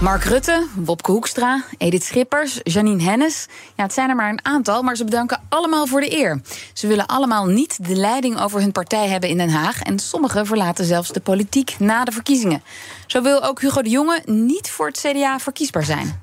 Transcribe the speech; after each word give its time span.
Mark 0.00 0.24
Rutte, 0.24 0.66
Wopke 0.74 1.10
Hoekstra, 1.10 1.64
Edith 1.78 2.04
Schippers, 2.04 2.60
Janine 2.62 3.02
Hennis. 3.02 3.46
Ja, 3.76 3.82
het 3.82 3.92
zijn 3.92 4.08
er 4.08 4.16
maar 4.16 4.30
een 4.30 4.44
aantal, 4.44 4.82
maar 4.82 4.96
ze 4.96 5.04
bedanken 5.04 5.40
allemaal 5.48 5.86
voor 5.86 6.00
de 6.00 6.16
eer. 6.16 6.40
Ze 6.72 6.86
willen 6.86 7.06
allemaal 7.06 7.46
niet 7.46 7.86
de 7.86 7.94
leiding 7.94 8.40
over 8.40 8.60
hun 8.60 8.72
partij 8.72 9.08
hebben 9.08 9.28
in 9.28 9.36
Den 9.36 9.50
Haag. 9.50 9.82
En 9.82 9.98
sommigen 9.98 10.46
verlaten 10.46 10.84
zelfs 10.84 11.12
de 11.12 11.20
politiek 11.20 11.74
na 11.78 12.04
de 12.04 12.12
verkiezingen. 12.12 12.62
Zo 13.06 13.22
wil 13.22 13.44
ook 13.44 13.60
Hugo 13.60 13.82
de 13.82 13.90
Jonge 13.90 14.22
niet 14.24 14.70
voor 14.70 14.86
het 14.86 14.98
CDA 14.98 15.38
verkiesbaar 15.38 15.84
zijn. 15.84 16.20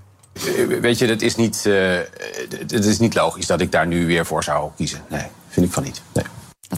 Weet 0.81 0.99
je, 0.99 1.07
het 1.07 1.21
is 1.21 1.35
niet, 1.35 1.63
uh, 1.67 1.97
het 2.67 2.85
is 2.85 2.99
niet 2.99 3.15
logisch 3.15 3.47
dat 3.47 3.61
ik 3.61 3.71
daar 3.71 3.87
nu 3.87 4.05
weer 4.05 4.25
voor 4.25 4.43
zou 4.43 4.71
kiezen. 4.75 5.01
Nee, 5.09 5.25
vind 5.49 5.65
ik 5.65 5.71
van 5.71 5.83
niet. 5.83 6.01
Nee. 6.13 6.25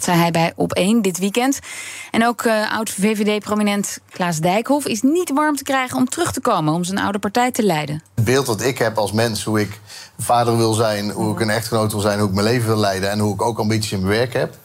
Zei 0.06 0.18
hij 0.18 0.32
bij 0.32 0.54
Op 0.56 0.74
1 0.74 1.02
dit 1.02 1.18
weekend. 1.18 1.60
En 2.12 2.26
ook 2.26 2.44
uh, 2.44 2.72
oud-VVD-prominent 2.72 4.00
Klaas 4.10 4.40
Dijkhoff 4.40 4.88
is 4.88 5.02
niet 5.02 5.32
warm 5.34 5.56
te 5.56 5.64
krijgen 5.64 5.98
om 5.98 6.10
terug 6.10 6.32
te 6.32 6.42
komen 6.42 6.74
om 6.74 6.84
zijn 6.84 7.00
oude 7.00 7.20
partij 7.20 7.52
te 7.52 7.64
leiden. 7.64 8.04
Het 8.16 8.26
beeld 8.26 8.46
dat 8.46 8.62
ik 8.62 8.78
heb 8.78 8.98
als 8.98 9.12
mens, 9.12 9.44
hoe 9.44 9.60
ik 9.60 9.80
vader 10.18 10.58
wil 10.58 10.74
zijn, 10.74 11.12
hoe 11.12 11.34
ik 11.34 11.40
een 11.40 11.50
echtgenoot 11.50 11.92
wil 11.92 12.02
zijn, 12.02 12.20
hoe 12.20 12.28
ik 12.28 12.34
mijn 12.34 12.48
leven 12.48 12.68
wil 12.68 12.78
leiden 12.78 13.12
en 13.12 13.20
hoe 13.20 13.34
ik 13.34 13.42
ook 13.42 13.60
ambities 13.60 13.92
in 13.92 14.00
mijn 14.00 14.18
werk 14.18 14.34
heb. 14.34 14.58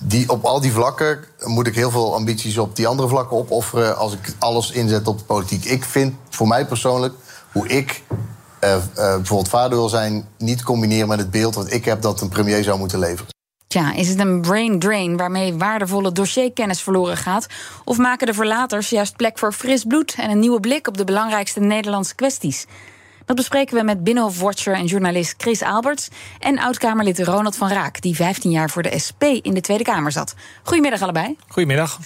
Die, 0.00 0.30
op 0.30 0.44
al 0.44 0.60
die 0.60 0.72
vlakken 0.72 1.24
moet 1.44 1.66
ik 1.66 1.74
heel 1.74 1.90
veel 1.90 2.14
ambities 2.14 2.58
op 2.58 2.76
die 2.76 2.86
andere 2.86 3.08
vlakken 3.08 3.36
opofferen 3.36 3.96
als 3.96 4.12
ik 4.12 4.34
alles 4.38 4.70
inzet 4.70 5.08
op 5.08 5.18
de 5.18 5.24
politiek. 5.24 5.64
Ik 5.64 5.84
vind 5.84 6.14
voor 6.30 6.48
mij 6.48 6.66
persoonlijk 6.66 7.14
hoe 7.52 7.68
ik 7.68 8.02
uh, 8.64 8.70
uh, 8.70 8.80
bijvoorbeeld 8.94 9.48
vader 9.48 9.78
wil 9.78 9.88
zijn, 9.88 10.28
niet 10.38 10.62
combineren 10.62 11.08
met 11.08 11.18
het 11.18 11.30
beeld 11.30 11.54
dat 11.54 11.72
ik 11.72 11.84
heb 11.84 12.02
dat 12.02 12.20
een 12.20 12.28
premier 12.28 12.62
zou 12.62 12.78
moeten 12.78 12.98
leveren. 12.98 13.30
Tja, 13.72 13.92
is 13.92 14.08
het 14.08 14.18
een 14.18 14.40
brain 14.40 14.78
drain 14.78 15.16
waarmee 15.16 15.54
waardevolle 15.54 16.12
dossierkennis 16.12 16.82
verloren 16.82 17.16
gaat? 17.16 17.46
Of 17.84 17.98
maken 17.98 18.26
de 18.26 18.34
verlaters 18.34 18.90
juist 18.90 19.16
plek 19.16 19.38
voor 19.38 19.52
fris 19.52 19.84
bloed 19.84 20.14
en 20.18 20.30
een 20.30 20.38
nieuwe 20.38 20.60
blik 20.60 20.88
op 20.88 20.96
de 20.96 21.04
belangrijkste 21.04 21.60
Nederlandse 21.60 22.14
kwesties? 22.14 22.66
Dat 23.24 23.36
bespreken 23.36 23.76
we 23.76 23.82
met 23.82 24.04
Binnenhof-watcher 24.04 24.74
en 24.74 24.86
journalist 24.86 25.34
Chris 25.38 25.62
Alberts 25.62 26.08
en 26.38 26.58
oud-Kamerlid 26.58 27.18
Ronald 27.18 27.56
van 27.56 27.68
Raak, 27.68 28.00
die 28.00 28.14
15 28.14 28.50
jaar 28.50 28.70
voor 28.70 28.82
de 28.82 28.98
SP 29.06 29.22
in 29.22 29.54
de 29.54 29.60
Tweede 29.60 29.84
Kamer 29.84 30.12
zat. 30.12 30.34
Goedemiddag 30.62 31.02
allebei. 31.02 31.36
Goedemiddag. 31.48 31.98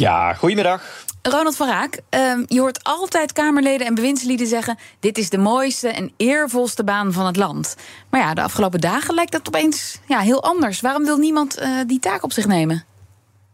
Ja, 0.00 0.34
goedemiddag. 0.34 0.82
Ronald 1.22 1.56
van 1.56 1.68
Raak, 1.68 2.00
uh, 2.10 2.20
je 2.46 2.60
hoort 2.60 2.84
altijd 2.84 3.32
Kamerleden 3.32 3.86
en 3.86 3.94
bewindslieden 3.94 4.46
zeggen: 4.46 4.78
Dit 5.00 5.18
is 5.18 5.30
de 5.30 5.38
mooiste 5.38 5.88
en 5.88 6.12
eervolste 6.16 6.84
baan 6.84 7.12
van 7.12 7.26
het 7.26 7.36
land. 7.36 7.76
Maar 8.10 8.20
ja, 8.20 8.34
de 8.34 8.42
afgelopen 8.42 8.80
dagen 8.80 9.14
lijkt 9.14 9.32
dat 9.32 9.46
opeens 9.46 9.98
ja, 10.08 10.20
heel 10.20 10.42
anders. 10.42 10.80
Waarom 10.80 11.04
wil 11.04 11.16
niemand 11.16 11.60
uh, 11.60 11.68
die 11.86 11.98
taak 11.98 12.22
op 12.22 12.32
zich 12.32 12.46
nemen? 12.46 12.84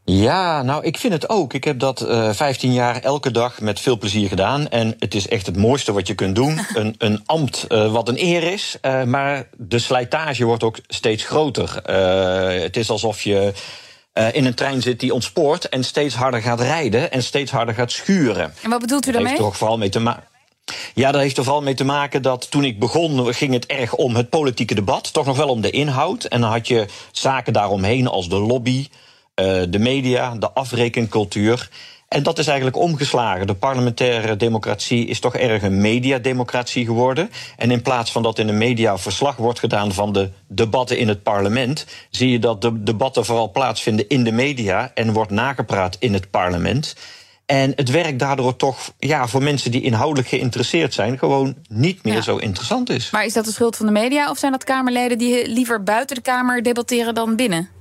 Ja, 0.05 0.63
nou, 0.63 0.85
ik 0.85 0.99
vind 0.99 1.13
het 1.13 1.29
ook. 1.29 1.55
Ik 1.55 1.65
heb 1.65 1.79
dat 1.79 2.03
uh, 2.03 2.33
15 2.33 2.73
jaar 2.73 3.01
elke 3.01 3.31
dag 3.31 3.61
met 3.61 3.81
veel 3.81 3.99
plezier 3.99 4.29
gedaan. 4.29 4.69
En 4.69 4.95
het 4.99 5.15
is 5.15 5.29
echt 5.29 5.47
het 5.47 5.57
mooiste 5.57 5.93
wat 5.93 6.07
je 6.07 6.15
kunt 6.15 6.35
doen. 6.35 6.59
een, 6.75 6.95
een 6.99 7.23
ambt 7.27 7.65
uh, 7.69 7.93
wat 7.93 8.09
een 8.09 8.19
eer 8.19 8.43
is. 8.43 8.79
Uh, 8.83 9.03
maar 9.03 9.49
de 9.57 9.79
slijtage 9.79 10.45
wordt 10.45 10.63
ook 10.63 10.79
steeds 10.87 11.25
groter. 11.25 11.83
het 12.63 12.77
is 12.77 12.91
alsof 12.91 13.23
je 13.23 13.53
uh, 14.19 14.35
in 14.35 14.45
een 14.45 14.55
trein 14.55 14.83
zit 14.83 15.01
die 15.01 15.15
ontspoort 15.15 15.69
en 15.69 15.85
steeds 15.85 16.15
harder 16.15 16.43
gaat 16.43 16.61
rijden 16.61 17.11
en 17.11 17.23
steeds 17.23 17.51
harder 17.51 17.75
gaat 17.75 17.93
schuren. 17.93 18.55
En 18.63 18.71
wat 18.71 18.81
bedoelt 18.81 19.07
u 19.07 19.13
daarmee? 19.13 19.31
Dat 19.31 19.39
heeft 19.39 19.51
toch 19.51 19.59
vooral 19.59 19.79
mee 19.79 19.89
te 19.89 20.01
maken. 20.01 20.25
Ja, 20.95 21.13
dat 21.13 21.21
heeft 21.21 21.37
er 21.37 21.45
vooral 21.45 21.63
mee 21.63 21.75
te 21.75 21.85
maken 21.85 22.23
dat 22.23 22.51
toen 22.51 22.65
ik 22.65 22.79
begon 22.79 23.35
ging 23.35 23.53
het 23.53 23.67
erg 23.67 23.95
om 23.95 24.17
het 24.17 24.31
politieke 24.31 24.75
debat, 24.75 25.13
toch 25.13 25.27
nog 25.27 25.37
wel 25.37 25.49
om 25.49 25.61
de 25.61 25.71
inhoud. 25.71 26.25
En 26.25 26.41
dan 26.41 26.51
had 26.51 26.69
je 26.69 26.87
zaken 27.13 27.53
daaromheen 27.53 28.09
als 28.09 28.29
de 28.29 28.39
lobby, 28.39 28.89
uh, 29.41 29.63
de 29.69 29.79
media, 29.79 30.35
de 30.35 30.51
afrekencultuur. 30.51 31.69
En 32.09 32.23
dat 32.23 32.39
is 32.39 32.47
eigenlijk 32.47 32.77
omgeslagen. 32.77 33.47
De 33.47 33.55
parlementaire 33.55 34.37
democratie 34.37 35.07
is 35.07 35.21
toch 35.21 35.37
erg 35.37 35.63
een 35.63 35.81
mediademocratie 35.81 36.85
geworden. 36.85 37.31
En 37.57 37.71
in 37.71 37.83
plaats 37.83 38.13
van 38.13 38.23
dat 38.23 38.39
in 38.39 38.47
de 38.47 38.53
media 38.53 38.99
verslag 38.99 39.37
wordt 39.37 39.59
gedaan 39.59 39.93
van 39.93 40.13
de 40.13 40.31
debatten 40.47 40.99
in 40.99 41.09
het 41.09 41.23
parlement, 41.23 41.87
zie 42.11 42.31
je 42.31 42.39
dat 42.39 42.63
de 42.63 42.83
debatten 42.83 43.25
vooral 43.25 43.51
plaatsvinden 43.51 44.09
in 44.09 44.25
de 44.25 44.33
media 44.33 44.91
en 44.95 45.13
wordt 45.13 45.31
nagepraat 45.31 45.97
in 45.99 46.13
het 46.13 46.31
parlement. 46.31 46.97
En 47.47 47.73
het 47.77 47.91
werk 47.91 48.19
daardoor 48.19 48.57
toch 48.57 48.79
ja, 48.99 49.27
voor 49.27 49.43
mensen 49.43 49.71
die 49.71 49.83
inhoudelijk 49.83 50.29
geïnteresseerd 50.29 50.95
zijn, 50.95 51.19
gewoon 51.19 51.55
niet 51.69 52.05
meer 52.05 52.15
ja. 52.15 52.21
zo 52.21 52.37
interessant 52.37 52.91
is. 52.91 53.11
Maar 53.11 53.25
is 53.25 53.33
dat 53.33 53.45
de 53.45 53.53
schuld 53.53 53.77
van 53.77 53.87
de 53.87 53.93
media 53.93 54.31
of 54.31 54.39
zijn 54.39 54.53
dat 54.53 54.65
Kamerleden 54.65 55.19
die 55.19 55.49
liever 55.49 55.83
buiten 55.83 56.17
de 56.17 56.23
Kamer 56.23 56.63
debatteren 56.63 57.15
dan 57.15 57.37
binnen? 57.37 57.76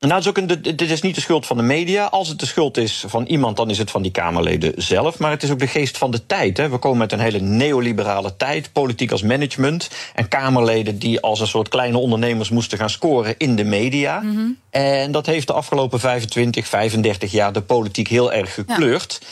Nou, 0.00 0.14
het 0.14 0.22
is 0.22 0.28
ook 0.28 0.36
een, 0.36 0.76
dit 0.76 0.90
is 0.90 1.02
niet 1.02 1.14
de 1.14 1.20
schuld 1.20 1.46
van 1.46 1.56
de 1.56 1.62
media. 1.62 2.04
Als 2.04 2.28
het 2.28 2.40
de 2.40 2.46
schuld 2.46 2.76
is 2.76 3.04
van 3.06 3.26
iemand, 3.26 3.56
dan 3.56 3.70
is 3.70 3.78
het 3.78 3.90
van 3.90 4.02
die 4.02 4.10
Kamerleden 4.10 4.72
zelf. 4.76 5.18
Maar 5.18 5.30
het 5.30 5.42
is 5.42 5.50
ook 5.50 5.58
de 5.58 5.66
geest 5.66 5.98
van 5.98 6.10
de 6.10 6.26
tijd. 6.26 6.56
Hè. 6.56 6.68
We 6.68 6.78
komen 6.78 6.98
met 6.98 7.12
een 7.12 7.20
hele 7.20 7.40
neoliberale 7.40 8.36
tijd. 8.36 8.72
Politiek 8.72 9.10
als 9.10 9.22
management. 9.22 9.90
En 10.14 10.28
Kamerleden 10.28 10.98
die 10.98 11.20
als 11.20 11.40
een 11.40 11.46
soort 11.46 11.68
kleine 11.68 11.98
ondernemers 11.98 12.48
moesten 12.48 12.78
gaan 12.78 12.90
scoren 12.90 13.34
in 13.38 13.56
de 13.56 13.64
media. 13.64 14.20
Mm 14.20 14.36
-hmm. 14.36 14.58
En 14.70 15.12
dat 15.12 15.26
heeft 15.26 15.46
de 15.46 15.52
afgelopen 15.52 16.00
25, 16.00 16.66
35 16.66 17.32
jaar 17.32 17.52
de 17.52 17.62
politiek 17.62 18.08
heel 18.08 18.32
erg 18.32 18.54
gekleurd. 18.54 19.18
Ja. 19.20 19.26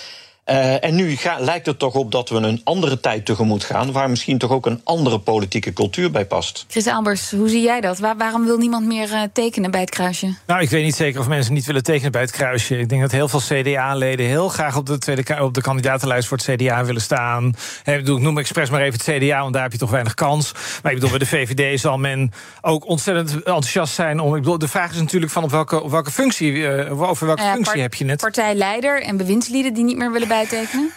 Uh, 0.51 0.85
en 0.85 0.95
nu 0.95 1.17
ga, 1.17 1.37
lijkt 1.41 1.67
het 1.67 1.79
toch 1.79 1.95
op 1.95 2.13
dat 2.13 2.29
we 2.29 2.37
een 2.37 2.61
andere 2.65 3.01
tijd 3.01 3.25
tegemoet 3.25 3.65
gaan, 3.65 3.93
waar 3.93 4.11
misschien 4.11 4.39
toch 4.39 4.51
ook 4.51 4.67
een 4.67 4.81
andere 4.85 5.19
politieke 5.19 5.73
cultuur 5.73 6.11
bij 6.11 6.27
past. 6.27 6.65
Chris 6.69 6.87
Albers, 6.87 7.31
hoe 7.31 7.49
zie 7.49 7.63
jij 7.63 7.81
dat? 7.81 7.99
Waar, 7.99 8.17
waarom 8.17 8.45
wil 8.45 8.59
niemand 8.59 8.87
meer 8.87 9.11
uh, 9.11 9.23
tekenen 9.33 9.71
bij 9.71 9.81
het 9.81 9.91
kruisje? 9.91 10.35
Nou, 10.47 10.63
ik 10.63 10.71
weet 10.71 10.85
niet 10.85 10.95
zeker 10.95 11.21
of 11.21 11.29
mensen 11.29 11.55
niet 11.55 11.67
willen 11.67 11.83
tekenen 11.83 12.13
bij 12.13 12.21
het 12.21 12.31
kruisje. 12.31 12.79
Ik 12.79 12.89
denk 12.89 13.01
dat 13.01 13.11
heel 13.11 13.29
veel 13.29 13.41
CDA-leden 13.41 14.27
heel 14.27 14.49
graag 14.49 14.77
op 14.77 14.87
de, 14.87 14.99
tweede, 14.99 15.43
op 15.43 15.55
de 15.55 15.61
kandidatenlijst 15.61 16.29
voor 16.29 16.37
het 16.37 16.47
CDA 16.47 16.85
willen 16.85 17.03
staan. 17.03 17.55
He, 17.83 17.97
bedoel, 17.97 18.17
ik 18.17 18.23
noem 18.23 18.39
expres 18.39 18.71
maar 18.71 18.81
even 18.81 19.01
het 19.05 19.23
CDA, 19.23 19.41
want 19.41 19.53
daar 19.53 19.63
heb 19.63 19.73
je 19.73 19.79
toch 19.79 19.91
weinig 19.91 20.15
kans. 20.15 20.53
Maar 20.83 20.93
ik 20.93 20.99
bedoel, 20.99 21.11
bij 21.11 21.19
de 21.19 21.27
VVD 21.27 21.81
zal 21.81 21.99
men 21.99 22.33
ook 22.61 22.89
ontzettend 22.89 23.35
enthousiast 23.35 23.95
zijn 23.95 24.21
om. 24.21 24.35
Ik 24.35 24.43
bedoel, 24.43 24.59
de 24.59 24.69
vraag 24.69 24.91
is 24.91 24.99
natuurlijk 24.99 25.33
van 25.33 25.45
op 25.45 25.51
welke, 25.51 25.83
op 25.83 25.91
welke 25.91 26.11
functie, 26.11 26.53
uh, 26.53 27.03
over 27.03 27.27
welke 27.27 27.43
ja, 27.43 27.53
functie 27.53 27.81
heb 27.81 27.95
je 27.95 28.05
het? 28.05 28.21
Partijleider 28.21 29.03
en 29.03 29.17
bewindslieden 29.17 29.75
die 29.75 29.85
niet 29.85 29.97
meer 29.97 30.13
willen 30.13 30.29
bijtekenen? 30.37 30.91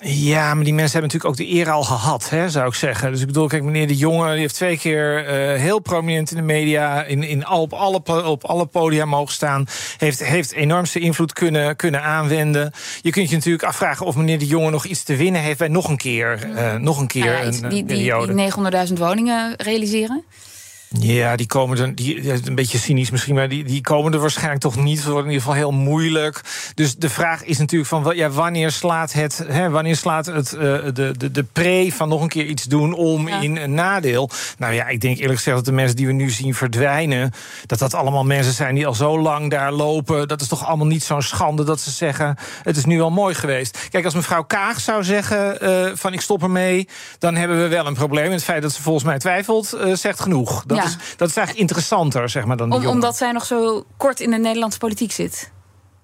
Ja, 0.00 0.54
maar 0.54 0.64
die 0.64 0.74
mensen 0.74 1.00
hebben 1.00 1.18
natuurlijk 1.18 1.24
ook 1.24 1.36
de 1.36 1.58
eer 1.58 1.70
al 1.70 1.82
gehad, 1.82 2.30
hè, 2.30 2.48
zou 2.50 2.68
ik 2.68 2.74
zeggen. 2.74 3.10
Dus 3.10 3.20
ik 3.20 3.26
bedoel, 3.26 3.46
kijk, 3.46 3.62
meneer 3.62 3.86
De 3.86 3.96
Jonge 3.96 4.30
die 4.30 4.40
heeft 4.40 4.54
twee 4.54 4.78
keer 4.78 5.24
uh, 5.24 5.60
heel 5.60 5.78
prominent 5.78 6.30
in 6.30 6.36
de 6.36 6.42
media... 6.42 7.04
In, 7.04 7.22
in, 7.22 7.48
op, 7.48 7.72
alle, 7.72 8.02
op 8.24 8.44
alle 8.44 8.66
podia 8.66 9.04
mogen 9.04 9.32
staan. 9.32 9.66
Heeft, 9.96 10.24
heeft 10.24 10.52
enormste 10.52 10.98
invloed 10.98 11.32
kunnen, 11.32 11.76
kunnen 11.76 12.02
aanwenden. 12.02 12.72
Je 13.00 13.10
kunt 13.10 13.28
je 13.30 13.36
natuurlijk 13.36 13.64
afvragen 13.64 14.06
of 14.06 14.16
meneer 14.16 14.38
De 14.38 14.46
Jonge 14.46 14.70
nog 14.70 14.84
iets 14.84 15.02
te 15.02 15.16
winnen 15.16 15.40
heeft... 15.40 15.58
bij 15.58 15.68
nog 15.68 15.88
een 15.88 15.96
keer, 15.96 16.48
uh, 16.54 16.74
nog 16.74 16.98
een, 16.98 17.06
keer 17.06 17.24
nou 17.24 17.36
ja, 17.36 17.44
een 17.44 17.68
die, 17.68 17.84
periode. 17.84 18.34
Die, 18.34 18.50
die 18.70 18.88
900.000 18.88 18.92
woningen 18.92 19.54
realiseren? 19.56 20.24
Ja, 20.98 21.36
die 21.36 21.46
komen 21.46 21.78
er, 21.78 21.94
die, 21.94 22.32
een 22.46 22.54
beetje 22.54 22.78
cynisch 22.78 23.10
misschien, 23.10 23.34
maar 23.34 23.48
die, 23.48 23.64
die 23.64 23.80
komen 23.80 24.12
er 24.12 24.18
waarschijnlijk 24.18 24.60
toch 24.60 24.76
niet. 24.76 24.98
Het 24.98 25.06
wordt 25.06 25.26
in 25.26 25.32
ieder 25.32 25.42
geval 25.42 25.56
heel 25.56 25.72
moeilijk. 25.72 26.40
Dus 26.74 26.96
de 26.96 27.10
vraag 27.10 27.44
is 27.44 27.58
natuurlijk 27.58 27.90
van 27.90 28.16
ja, 28.16 28.30
wanneer 28.30 28.70
slaat 28.70 29.12
het, 29.12 29.44
hè, 29.46 29.70
wanneer 29.70 29.96
slaat 29.96 30.26
het 30.26 30.52
uh, 30.52 30.60
de, 30.60 31.14
de, 31.16 31.30
de 31.30 31.42
pre 31.52 31.92
van 31.92 32.08
nog 32.08 32.22
een 32.22 32.28
keer 32.28 32.44
iets 32.44 32.64
doen 32.64 32.92
om 32.92 33.28
ja. 33.28 33.40
in 33.40 33.56
een 33.56 33.74
nadeel? 33.74 34.30
Nou 34.58 34.74
ja, 34.74 34.88
ik 34.88 35.00
denk 35.00 35.18
eerlijk 35.18 35.36
gezegd 35.36 35.56
dat 35.56 35.64
de 35.64 35.72
mensen 35.72 35.96
die 35.96 36.06
we 36.06 36.12
nu 36.12 36.30
zien 36.30 36.54
verdwijnen, 36.54 37.32
dat 37.66 37.78
dat 37.78 37.94
allemaal 37.94 38.24
mensen 38.24 38.52
zijn 38.52 38.74
die 38.74 38.86
al 38.86 38.94
zo 38.94 39.20
lang 39.20 39.50
daar 39.50 39.72
lopen. 39.72 40.28
Dat 40.28 40.40
is 40.40 40.48
toch 40.48 40.66
allemaal 40.66 40.86
niet 40.86 41.02
zo'n 41.02 41.22
schande 41.22 41.64
dat 41.64 41.80
ze 41.80 41.90
zeggen: 41.90 42.36
het 42.62 42.76
is 42.76 42.84
nu 42.84 42.98
wel 42.98 43.10
mooi 43.10 43.34
geweest. 43.34 43.88
Kijk, 43.90 44.04
als 44.04 44.14
mevrouw 44.14 44.42
Kaag 44.42 44.80
zou 44.80 45.04
zeggen 45.04 45.64
uh, 45.64 45.90
van 45.94 46.12
ik 46.12 46.20
stop 46.20 46.42
ermee, 46.42 46.88
dan 47.18 47.36
hebben 47.36 47.62
we 47.62 47.68
wel 47.68 47.86
een 47.86 47.94
probleem. 47.94 48.24
En 48.24 48.32
het 48.32 48.44
feit 48.44 48.62
dat 48.62 48.72
ze 48.72 48.82
volgens 48.82 49.04
mij 49.04 49.18
twijfelt, 49.18 49.74
uh, 49.74 49.94
zegt 49.94 50.20
genoeg. 50.20 50.64
Ja. 50.82 50.88
Is, 50.88 50.96
dat 51.16 51.28
is 51.28 51.36
eigenlijk 51.36 51.68
interessanter, 51.68 52.28
zeg 52.28 52.44
maar, 52.44 52.56
dan 52.56 52.72
Om, 52.72 52.86
omdat 52.86 53.16
zij 53.16 53.32
nog 53.32 53.44
zo 53.44 53.84
kort 53.96 54.20
in 54.20 54.30
de 54.30 54.38
Nederlandse 54.38 54.78
politiek 54.78 55.12
zit. 55.12 55.50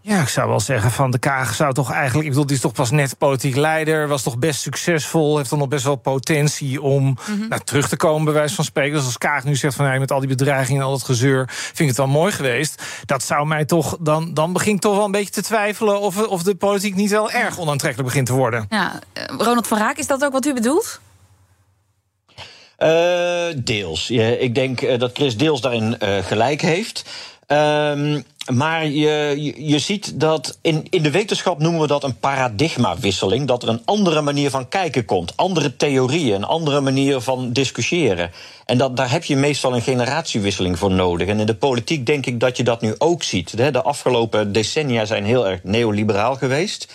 Ja, 0.07 0.21
ik 0.21 0.29
zou 0.29 0.49
wel 0.49 0.61
zeggen 0.61 0.91
van 0.91 1.11
de 1.11 1.19
Kaag 1.19 1.55
zou 1.55 1.73
toch 1.73 1.93
eigenlijk... 1.93 2.25
Ik 2.25 2.31
bedoel, 2.31 2.47
die 2.47 2.57
is 2.57 2.63
toch 2.63 2.73
pas 2.73 2.91
net 2.91 3.19
politiek 3.19 3.57
leider... 3.57 4.09
was 4.09 4.23
toch 4.23 4.39
best 4.39 4.61
succesvol, 4.61 5.37
heeft 5.37 5.51
dan 5.51 5.59
nog 5.59 5.69
best 5.69 5.85
wel 5.85 5.97
potentie... 5.97 6.83
om 6.83 7.05
mm 7.05 7.17
-hmm. 7.25 7.49
nou, 7.49 7.61
terug 7.65 7.89
te 7.89 7.97
komen, 7.97 8.25
bij 8.25 8.35
wijze 8.35 8.55
van 8.55 8.65
spreken. 8.65 8.97
Dus 8.97 9.05
als 9.05 9.19
Kaag 9.19 9.45
nu 9.45 9.57
zegt 9.57 9.75
van... 9.75 9.85
Hey, 9.85 9.99
met 9.99 10.13
al 10.13 10.19
die 10.19 10.29
bedreigingen 10.29 10.81
en 10.81 10.87
al 10.87 10.93
dat 10.93 11.05
gezeur... 11.05 11.45
vind 11.49 11.79
ik 11.79 11.87
het 11.87 11.97
wel 11.97 12.07
mooi 12.07 12.33
geweest. 12.33 12.83
Dat 13.05 13.23
zou 13.23 13.47
mij 13.47 13.65
toch... 13.65 13.97
Dan, 14.01 14.35
dan 14.35 14.53
begin 14.53 14.75
ik 14.75 14.81
toch 14.81 14.97
wel 14.97 15.05
een 15.05 15.11
beetje 15.11 15.33
te 15.33 15.43
twijfelen... 15.43 16.01
of, 16.01 16.27
of 16.27 16.43
de 16.43 16.55
politiek 16.55 16.95
niet 16.95 17.11
wel 17.11 17.31
erg 17.31 17.59
onaantrekkelijk 17.59 18.09
begint 18.09 18.27
te 18.27 18.33
worden. 18.33 18.67
Ja, 18.69 18.93
uh, 19.15 19.25
Ronald 19.39 19.67
van 19.67 19.79
Raak, 19.79 19.97
is 19.97 20.07
dat 20.07 20.25
ook 20.25 20.33
wat 20.33 20.47
u 20.47 20.55
bedoelt? 20.55 21.01
Uh, 22.79 23.47
deels. 23.57 24.09
Ja, 24.09 24.27
ik 24.27 24.55
denk 24.55 24.81
uh, 24.81 24.99
dat 24.99 25.11
Chris 25.15 25.37
deels 25.37 25.61
daarin 25.61 25.97
uh, 26.03 26.19
gelijk 26.19 26.61
heeft. 26.61 27.05
Um, 27.49 28.25
maar 28.53 28.87
je, 28.87 29.53
je 29.57 29.79
ziet 29.79 30.21
dat 30.21 30.59
in, 30.61 30.87
in 30.91 31.03
de 31.03 31.11
wetenschap 31.11 31.59
noemen 31.59 31.81
we 31.81 31.87
dat 31.87 32.05
een 32.05 32.19
paradigmawisseling. 32.19 33.47
Dat 33.47 33.63
er 33.63 33.69
een 33.69 33.83
andere 33.85 34.21
manier 34.21 34.51
van 34.51 34.69
kijken 34.69 35.05
komt. 35.05 35.37
Andere 35.37 35.77
theorieën, 35.77 36.35
een 36.35 36.45
andere 36.45 36.81
manier 36.81 37.21
van 37.21 37.53
discussiëren. 37.53 38.31
En 38.65 38.79
dat, 38.79 38.97
daar 38.97 39.11
heb 39.11 39.25
je 39.25 39.37
meestal 39.37 39.75
een 39.75 39.83
generatiewisseling 39.83 40.79
voor 40.79 40.91
nodig. 40.91 41.29
En 41.29 41.41
in 41.41 41.47
de 41.47 41.55
politiek 41.55 42.07
denk 42.07 42.27
ik 42.27 42.41
dat 42.41 42.57
je 42.57 42.63
dat 42.63 42.81
nu 42.81 42.95
ook 42.99 43.23
ziet. 43.23 43.57
De 43.57 43.83
afgelopen 43.83 44.53
decennia 44.53 45.05
zijn 45.05 45.25
heel 45.25 45.49
erg 45.49 45.61
neoliberaal 45.63 46.35
geweest. 46.35 46.89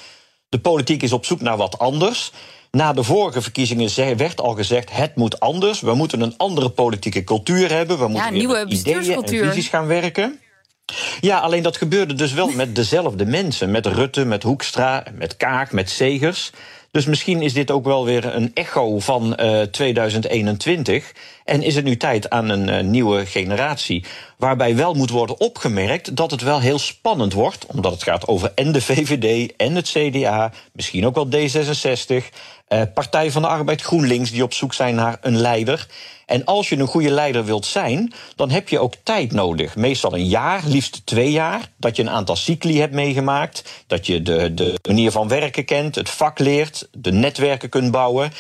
De 0.50 0.60
politiek 0.60 1.04
is 1.04 1.14
op 1.14 1.26
zoek 1.26 1.42
naar 1.42 1.58
wat 1.58 1.80
anders. 1.80 2.32
Na 2.72 2.94
de 2.94 3.04
vorige 3.04 3.42
verkiezingen 3.42 4.18
werd 4.18 4.42
al 4.42 4.54
gezegd: 4.54 4.92
het 4.92 5.16
moet 5.16 5.40
anders. 5.40 5.82
We 5.82 5.94
moeten 5.94 6.22
een 6.22 6.34
andere 6.38 6.70
politieke 6.70 7.24
cultuur 7.24 7.72
hebben. 7.72 7.98
We 7.98 8.08
moeten 8.08 8.26
ja, 8.26 8.38
nieuwe 8.38 8.66
ideeën 8.68 9.24
en 9.24 9.28
visies 9.28 9.68
gaan 9.68 9.88
werken. 9.88 10.40
Ja, 11.22 11.40
alleen 11.40 11.64
dat 11.64 11.78
gebeurde 11.78 12.14
dus 12.14 12.34
wel 12.34 12.48
met 12.48 12.76
dezelfde 12.76 13.26
mensen. 13.26 13.72
Met 13.72 13.86
Rutte, 13.86 14.26
met 14.26 14.44
Hoekstra, 14.44 15.04
met 15.14 15.38
Kaag, 15.38 15.72
met 15.72 15.90
Segers. 15.90 16.52
Dus 16.92 17.06
misschien 17.06 17.42
is 17.42 17.54
dit 17.54 17.72
ook 17.72 17.86
wel 17.86 18.06
weer 18.06 18.36
een 18.36 18.52
echo 18.54 19.00
van 19.00 19.38
uh, 19.40 19.62
2021. 19.62 21.14
En 21.46 21.62
is 21.64 21.76
het 21.76 21.86
nu 21.86 21.98
tijd 21.98 22.30
aan 22.30 22.50
een 22.50 22.68
uh, 22.68 22.80
nieuwe 22.80 23.26
generatie. 23.26 24.06
Waarbij 24.38 24.76
wel 24.76 24.94
moet 24.94 25.10
worden 25.10 25.40
opgemerkt 25.40 26.16
dat 26.16 26.32
het 26.32 26.42
wel 26.42 26.60
heel 26.60 26.80
spannend 26.80 27.34
wordt. 27.34 27.66
Omdat 27.66 27.92
het 27.92 28.04
gaat 28.04 28.28
over 28.28 28.52
en 28.56 28.72
de 28.72 28.82
VVD 28.82 29.56
en 29.56 29.76
het 29.76 29.90
CDA. 29.90 30.52
Misschien 30.74 31.06
ook 31.06 31.16
wel 31.16 31.28
D66. 31.28 32.26
Uh, 32.70 32.82
Partij 32.94 33.32
van 33.32 33.42
de 33.42 33.48
Arbeid 33.48 33.82
GroenLinks, 33.82 34.32
die 34.32 34.44
op 34.44 34.54
zoek 34.54 34.74
zijn 34.74 34.96
naar 34.96 35.18
een 35.22 35.38
leider. 35.38 35.88
En 36.32 36.46
als 36.46 36.70
je 36.70 36.78
een 36.78 36.88
goede 36.88 37.10
leider 37.10 37.46
wilt 37.46 37.66
zijn, 37.66 38.14
dan 38.36 38.50
heb 38.50 38.70
je 38.70 38.80
ook 38.80 38.94
tijd 39.04 39.32
nodig. 39.32 39.76
Meestal 39.76 40.14
een 40.14 40.28
jaar, 40.28 40.62
liefst 40.66 41.02
twee 41.06 41.32
jaar. 41.32 41.72
Dat 41.78 41.96
je 41.96 42.02
een 42.02 42.10
aantal 42.10 42.36
cycli 42.36 42.80
hebt 42.80 42.94
meegemaakt. 42.94 43.84
Dat 43.88 44.06
je 44.06 44.22
de, 44.22 44.54
de 44.54 44.80
manier 44.88 45.12
van 45.12 45.28
werken 45.28 45.66
kent, 45.66 45.96
het 45.96 46.10
vak 46.10 46.40
leert, 46.40 46.81
de 46.92 47.12
netwerken 47.12 47.70
kunt 47.70 47.92
bouwen. 47.92 48.32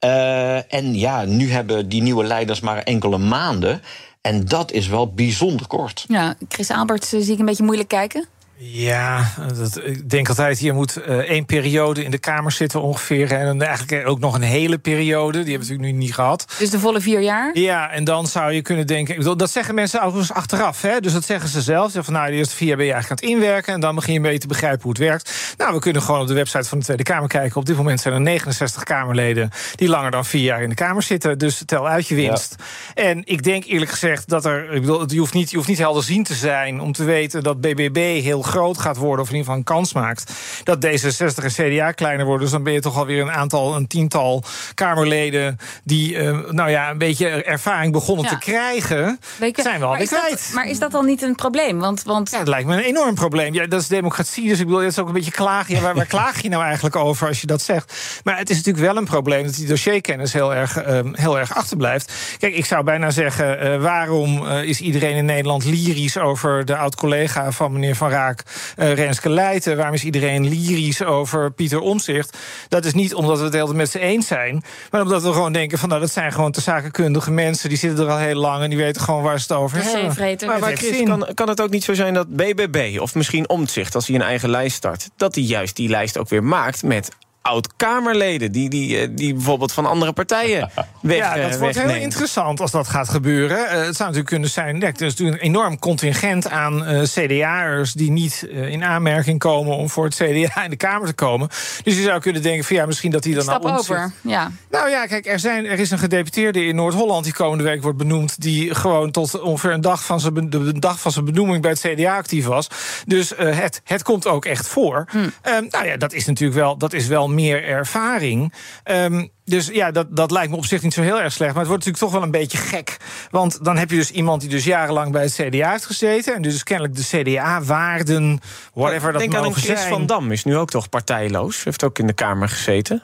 Uh, 0.00 0.74
en 0.74 0.94
ja, 0.94 1.24
nu 1.24 1.50
hebben 1.50 1.88
die 1.88 2.02
nieuwe 2.02 2.24
leiders 2.24 2.60
maar 2.60 2.78
enkele 2.78 3.18
maanden. 3.18 3.82
En 4.20 4.44
dat 4.44 4.72
is 4.72 4.88
wel 4.88 5.12
bijzonder 5.12 5.66
kort. 5.66 6.04
Ja, 6.08 6.34
Chris 6.48 6.70
Albert 6.70 7.04
zie 7.04 7.32
ik 7.32 7.38
een 7.38 7.44
beetje 7.44 7.64
moeilijk 7.64 7.88
kijken. 7.88 8.28
Ja, 8.58 9.32
dat, 9.56 9.80
ik 9.84 10.10
denk 10.10 10.28
altijd, 10.28 10.60
je 10.60 10.72
moet 10.72 10.98
uh, 10.98 11.16
één 11.16 11.44
periode 11.44 12.04
in 12.04 12.10
de 12.10 12.18
Kamer 12.18 12.52
zitten 12.52 12.82
ongeveer. 12.82 13.32
En 13.32 13.46
dan 13.46 13.62
eigenlijk 13.62 14.08
ook 14.08 14.18
nog 14.18 14.34
een 14.34 14.42
hele 14.42 14.78
periode. 14.78 15.42
Die 15.42 15.50
hebben 15.50 15.68
we 15.68 15.72
natuurlijk 15.72 15.98
nu 15.98 16.04
niet 16.04 16.14
gehad. 16.14 16.54
Dus 16.58 16.70
de 16.70 16.78
volle 16.78 17.00
vier 17.00 17.20
jaar? 17.20 17.58
Ja, 17.58 17.90
en 17.90 18.04
dan 18.04 18.26
zou 18.26 18.52
je 18.52 18.62
kunnen 18.62 18.86
denken... 18.86 19.12
Ik 19.12 19.18
bedoel, 19.18 19.36
dat 19.36 19.50
zeggen 19.50 19.74
mensen 19.74 20.02
overigens 20.02 20.32
achteraf. 20.32 20.82
Hè? 20.82 21.00
Dus 21.00 21.12
dat 21.12 21.24
zeggen 21.24 21.48
ze 21.48 21.60
zelf. 21.60 21.90
Ze 21.90 22.04
van, 22.04 22.12
nou, 22.12 22.30
de 22.30 22.36
eerste 22.36 22.54
vier 22.54 22.68
jaar 22.68 22.76
ben 22.76 22.86
je 22.86 22.92
eigenlijk 22.92 23.22
aan 23.22 23.28
het 23.28 23.36
inwerken... 23.36 23.74
en 23.74 23.80
dan 23.80 23.94
begin 23.94 24.12
je 24.12 24.18
een 24.18 24.24
beetje 24.24 24.40
te 24.40 24.46
begrijpen 24.46 24.82
hoe 24.82 24.90
het 24.90 25.00
werkt. 25.00 25.54
Nou, 25.56 25.74
we 25.74 25.80
kunnen 25.80 26.02
gewoon 26.02 26.20
op 26.20 26.26
de 26.26 26.34
website 26.34 26.68
van 26.68 26.78
de 26.78 26.84
Tweede 26.84 27.02
Kamer 27.02 27.28
kijken. 27.28 27.56
Op 27.56 27.66
dit 27.66 27.76
moment 27.76 28.00
zijn 28.00 28.14
er 28.14 28.20
69 28.20 28.82
Kamerleden... 28.82 29.50
die 29.74 29.88
langer 29.88 30.10
dan 30.10 30.24
vier 30.24 30.42
jaar 30.42 30.62
in 30.62 30.68
de 30.68 30.74
Kamer 30.74 31.02
zitten. 31.02 31.38
Dus 31.38 31.62
tel 31.66 31.88
uit 31.88 32.08
je 32.08 32.14
winst. 32.14 32.54
Ja. 32.94 33.02
En 33.02 33.22
ik 33.24 33.42
denk 33.42 33.64
eerlijk 33.64 33.90
gezegd 33.90 34.28
dat 34.28 34.44
er... 34.44 34.72
Ik 34.72 34.80
bedoel, 34.80 35.12
je 35.12 35.18
hoeft 35.18 35.34
niet, 35.34 35.50
je 35.50 35.56
hoeft 35.56 35.68
niet 35.68 35.78
helder 35.78 36.22
te 36.22 36.34
zijn... 36.34 36.80
om 36.80 36.92
te 36.92 37.04
weten 37.04 37.42
dat 37.42 37.60
BBB 37.60 38.22
heel 38.22 38.44
groot 38.46 38.78
gaat 38.78 38.96
worden, 38.96 39.20
of 39.20 39.30
in 39.30 39.36
ieder 39.36 39.52
geval 39.52 39.56
een 39.56 39.76
kans 39.76 39.92
maakt, 39.92 40.32
dat 40.62 40.86
D66 40.86 41.44
en 41.44 41.50
CDA 41.50 41.92
kleiner 41.92 42.24
worden. 42.24 42.42
Dus 42.42 42.50
dan 42.50 42.62
ben 42.62 42.72
je 42.72 42.80
toch 42.80 42.96
alweer 42.96 43.22
een 43.22 43.32
aantal, 43.32 43.76
een 43.76 43.86
tiental 43.86 44.44
Kamerleden 44.74 45.58
die, 45.84 46.14
uh, 46.14 46.50
nou 46.50 46.70
ja, 46.70 46.90
een 46.90 46.98
beetje 46.98 47.28
ervaring 47.28 47.92
begonnen 47.92 48.24
ja. 48.24 48.30
te 48.30 48.38
krijgen, 48.38 49.20
Weken, 49.38 49.62
zijn 49.62 49.80
we 49.80 49.86
alweer 49.86 50.06
kwijt. 50.06 50.30
Dat, 50.30 50.50
maar 50.54 50.66
is 50.66 50.78
dat 50.78 50.90
dan 50.90 51.06
niet 51.06 51.22
een 51.22 51.34
probleem? 51.34 51.78
Want, 51.78 52.02
want... 52.02 52.30
Ja, 52.30 52.38
het 52.38 52.48
lijkt 52.48 52.68
me 52.68 52.76
een 52.76 52.82
enorm 52.82 53.14
probleem. 53.14 53.54
Ja, 53.54 53.66
dat 53.66 53.80
is 53.80 53.88
democratie, 53.88 54.48
dus 54.48 54.58
ik 54.58 54.64
bedoel, 54.64 54.80
het 54.80 54.92
is 54.92 54.98
ook 54.98 55.06
een 55.06 55.12
beetje 55.12 55.30
klagen. 55.30 55.74
Ja, 55.74 55.80
waar, 55.80 55.94
waar 55.94 56.06
klaag 56.16 56.42
je 56.42 56.48
nou 56.48 56.62
eigenlijk 56.62 56.96
over 56.96 57.28
als 57.28 57.40
je 57.40 57.46
dat 57.46 57.62
zegt? 57.62 58.20
Maar 58.24 58.38
het 58.38 58.50
is 58.50 58.56
natuurlijk 58.56 58.84
wel 58.84 58.96
een 58.96 59.04
probleem 59.04 59.44
dat 59.44 59.54
die 59.54 59.66
dossierkennis 59.66 60.32
heel 60.32 60.54
erg, 60.54 60.86
uh, 60.86 61.00
heel 61.12 61.38
erg 61.38 61.54
achterblijft. 61.54 62.12
Kijk, 62.38 62.54
ik 62.54 62.64
zou 62.64 62.84
bijna 62.84 63.10
zeggen, 63.10 63.66
uh, 63.66 63.82
waarom 63.82 64.42
uh, 64.42 64.62
is 64.62 64.80
iedereen 64.80 65.16
in 65.16 65.24
Nederland 65.24 65.64
lyrisch 65.64 66.18
over 66.18 66.64
de 66.64 66.76
oud-collega 66.76 67.50
van 67.50 67.72
meneer 67.72 67.96
Van 67.96 68.10
Raak, 68.10 68.35
uh, 68.78 68.92
Renske 68.92 69.30
Leijten. 69.30 69.76
Waarom 69.76 69.94
is 69.94 70.04
iedereen 70.04 70.48
lyrisch 70.48 71.04
over 71.04 71.52
Pieter 71.52 71.80
Omzicht? 71.80 72.38
Dat 72.68 72.84
is 72.84 72.92
niet 72.92 73.14
omdat 73.14 73.38
we 73.38 73.44
het 73.44 73.52
hele 73.52 73.74
met 73.74 73.90
z'n 73.90 73.98
eens 73.98 74.26
zijn, 74.26 74.64
maar 74.90 75.02
omdat 75.02 75.22
we 75.22 75.32
gewoon 75.32 75.52
denken 75.52 75.78
van 75.78 75.88
nou, 75.88 76.00
dat 76.00 76.12
zijn 76.12 76.32
gewoon 76.32 76.52
te 76.52 76.60
zakenkundige 76.60 77.30
mensen. 77.30 77.68
Die 77.68 77.78
zitten 77.78 78.04
er 78.04 78.10
al 78.10 78.18
heel 78.18 78.34
lang 78.34 78.62
en 78.62 78.68
die 78.68 78.78
weten 78.78 79.02
gewoon 79.02 79.22
waar 79.22 79.40
ze 79.40 79.46
het 79.48 79.62
over 79.62 79.82
hebben. 79.82 80.46
Maar, 80.46 80.58
maar 80.58 80.76
Chris, 80.76 81.02
kan, 81.02 81.28
kan 81.34 81.48
het 81.48 81.60
ook 81.60 81.70
niet 81.70 81.84
zo 81.84 81.94
zijn 81.94 82.14
dat 82.14 82.36
BBB 82.36 82.98
of 83.00 83.14
misschien 83.14 83.48
Omtzigt, 83.48 83.94
als 83.94 84.06
hij 84.06 84.16
een 84.16 84.22
eigen 84.22 84.50
lijst 84.50 84.76
start, 84.76 85.08
dat 85.16 85.34
hij 85.34 85.44
juist 85.44 85.76
die 85.76 85.88
lijst 85.88 86.18
ook 86.18 86.28
weer 86.28 86.44
maakt 86.44 86.82
met 86.82 87.08
oud-Kamerleden. 87.46 88.52
Die, 88.52 88.68
die, 88.68 88.98
eh, 88.98 89.08
die 89.10 89.34
bijvoorbeeld 89.34 89.72
van 89.72 89.86
andere 89.86 90.12
partijen 90.12 90.70
weg 91.00 91.16
Ja, 91.26 91.48
dat 91.48 91.58
wordt 91.58 91.80
heel 91.80 91.94
interessant 91.94 92.60
als 92.60 92.70
dat 92.70 92.88
gaat 92.88 93.08
gebeuren. 93.08 93.58
Uh, 93.58 93.70
het 93.70 93.78
zou 93.78 93.98
natuurlijk 93.98 94.26
kunnen 94.26 94.48
zijn... 94.48 94.82
er 94.82 94.88
is 94.88 94.98
natuurlijk 94.98 95.42
een 95.42 95.48
enorm 95.48 95.78
contingent 95.78 96.48
aan 96.48 96.92
uh, 96.92 97.02
CDA'ers... 97.02 97.92
die 97.92 98.10
niet 98.10 98.46
uh, 98.50 98.68
in 98.68 98.84
aanmerking 98.84 99.38
komen 99.38 99.76
om 99.76 99.90
voor 99.90 100.04
het 100.04 100.14
CDA 100.14 100.64
in 100.64 100.70
de 100.70 100.76
Kamer 100.76 101.06
te 101.06 101.14
komen. 101.14 101.48
Dus 101.82 101.96
je 101.96 102.02
zou 102.02 102.20
kunnen 102.20 102.42
denken 102.42 102.64
van 102.64 102.76
ja, 102.76 102.86
misschien 102.86 103.10
dat 103.10 103.22
die 103.22 103.34
dan... 103.34 103.42
Stap 103.42 103.64
over, 103.64 104.12
ja. 104.20 104.50
Nou 104.70 104.90
ja, 104.90 105.06
kijk, 105.06 105.26
er, 105.26 105.38
zijn, 105.38 105.66
er 105.66 105.78
is 105.78 105.90
een 105.90 105.98
gedeputeerde 105.98 106.64
in 106.64 106.76
Noord-Holland... 106.76 107.24
die 107.24 107.32
komende 107.32 107.64
week 107.64 107.82
wordt 107.82 107.98
benoemd... 107.98 108.42
die 108.42 108.74
gewoon 108.74 109.10
tot 109.10 109.40
ongeveer 109.40 109.72
een 109.72 109.80
dag 109.80 110.04
van 110.04 110.20
zijn, 110.20 110.50
de 110.50 110.78
dag 110.78 111.00
van 111.00 111.12
zijn 111.12 111.24
benoeming 111.24 111.62
bij 111.62 111.70
het 111.70 111.80
CDA 111.80 112.16
actief 112.16 112.46
was. 112.46 112.68
Dus 113.06 113.32
het, 113.36 113.80
het 113.84 114.02
komt 114.02 114.26
ook 114.26 114.44
echt 114.44 114.68
voor. 114.68 115.04
Hm. 115.10 115.18
Um, 115.18 115.66
nou 115.70 115.86
ja, 115.86 115.96
dat 115.96 116.12
is 116.12 116.26
natuurlijk 116.26 116.58
wel, 116.58 116.76
dat 116.76 116.92
is 116.92 117.06
wel 117.06 117.28
meer 117.36 117.64
ervaring. 117.64 118.52
Um, 118.84 119.30
dus 119.44 119.66
ja, 119.66 119.90
dat, 119.90 120.16
dat 120.16 120.30
lijkt 120.30 120.50
me 120.50 120.56
op 120.56 120.64
zich 120.64 120.82
niet 120.82 120.94
zo 120.94 121.02
heel 121.02 121.20
erg 121.20 121.32
slecht. 121.32 121.52
Maar 121.52 121.60
het 121.60 121.68
wordt 121.68 121.84
natuurlijk 121.84 122.12
toch 122.12 122.12
wel 122.12 122.22
een 122.22 122.40
beetje 122.40 122.58
gek. 122.58 122.96
Want 123.30 123.64
dan 123.64 123.76
heb 123.76 123.90
je 123.90 123.96
dus 123.96 124.10
iemand 124.10 124.40
die 124.40 124.50
dus 124.50 124.64
jarenlang 124.64 125.12
bij 125.12 125.22
het 125.22 125.32
CDA 125.32 125.70
heeft 125.70 125.86
gezeten. 125.86 126.34
En 126.34 126.42
dus 126.42 126.62
kennelijk 126.62 126.96
de 126.96 127.22
CDA-waarden, 127.22 128.40
whatever 128.74 129.12
dat 129.12 129.20
Denk 129.20 129.32
mogen 129.32 129.46
aan 129.46 129.54
een 129.54 129.60
Chris 129.62 129.78
zijn. 129.78 129.92
van 129.92 130.06
Dam 130.06 130.32
is 130.32 130.44
nu 130.44 130.56
ook 130.56 130.70
toch 130.70 130.88
partijloos. 130.88 131.64
Heeft 131.64 131.84
ook 131.84 131.98
in 131.98 132.06
de 132.06 132.12
Kamer 132.12 132.48
gezeten. 132.48 133.02